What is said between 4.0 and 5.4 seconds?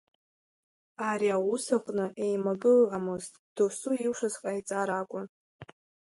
илшоз ҟаиҵар акәын.